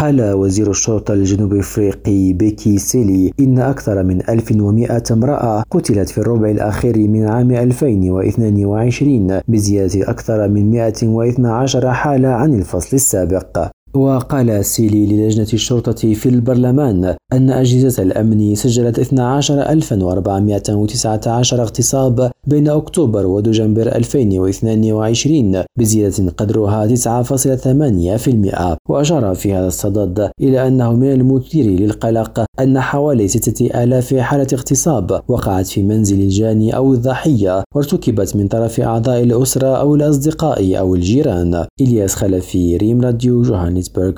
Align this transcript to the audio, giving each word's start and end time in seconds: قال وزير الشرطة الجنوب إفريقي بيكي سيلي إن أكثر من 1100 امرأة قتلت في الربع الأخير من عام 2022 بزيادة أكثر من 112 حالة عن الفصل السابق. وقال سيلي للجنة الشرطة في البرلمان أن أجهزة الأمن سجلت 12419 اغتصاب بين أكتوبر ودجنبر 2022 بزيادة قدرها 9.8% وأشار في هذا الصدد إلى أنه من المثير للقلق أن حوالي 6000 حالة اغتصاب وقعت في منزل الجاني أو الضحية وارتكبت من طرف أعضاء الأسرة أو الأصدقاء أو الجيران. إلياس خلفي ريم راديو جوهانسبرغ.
قال 0.00 0.32
وزير 0.32 0.70
الشرطة 0.70 1.14
الجنوب 1.14 1.54
إفريقي 1.54 2.32
بيكي 2.32 2.78
سيلي 2.78 3.32
إن 3.40 3.58
أكثر 3.58 4.02
من 4.02 4.20
1100 4.28 5.02
امرأة 5.10 5.64
قتلت 5.70 6.08
في 6.08 6.18
الربع 6.18 6.50
الأخير 6.50 6.98
من 6.98 7.28
عام 7.28 7.50
2022 7.50 9.40
بزيادة 9.48 10.10
أكثر 10.10 10.48
من 10.48 10.70
112 10.70 11.92
حالة 11.92 12.28
عن 12.28 12.54
الفصل 12.54 12.96
السابق. 12.96 13.70
وقال 13.94 14.64
سيلي 14.64 15.06
للجنة 15.06 15.48
الشرطة 15.52 16.14
في 16.14 16.28
البرلمان 16.28 17.14
أن 17.32 17.50
أجهزة 17.50 18.02
الأمن 18.02 18.54
سجلت 18.54 18.98
12419 18.98 21.62
اغتصاب 21.62 22.30
بين 22.46 22.68
أكتوبر 22.68 23.26
ودجنبر 23.26 23.82
2022 23.82 25.62
بزيادة 25.78 26.30
قدرها 26.36 26.86
9.8% 26.86 28.76
وأشار 28.88 29.34
في 29.34 29.54
هذا 29.54 29.66
الصدد 29.66 30.30
إلى 30.40 30.68
أنه 30.68 30.92
من 30.92 31.12
المثير 31.12 31.64
للقلق 31.64 32.44
أن 32.60 32.80
حوالي 32.80 33.28
6000 33.28 34.14
حالة 34.14 34.46
اغتصاب 34.52 35.22
وقعت 35.28 35.66
في 35.66 35.82
منزل 35.82 36.20
الجاني 36.20 36.76
أو 36.76 36.92
الضحية 36.92 37.64
وارتكبت 37.74 38.36
من 38.36 38.48
طرف 38.48 38.80
أعضاء 38.80 39.22
الأسرة 39.22 39.66
أو 39.66 39.94
الأصدقاء 39.94 40.78
أو 40.78 40.94
الجيران. 40.94 41.66
إلياس 41.80 42.14
خلفي 42.14 42.76
ريم 42.76 43.00
راديو 43.00 43.42
جوهانسبرغ. 43.42 44.12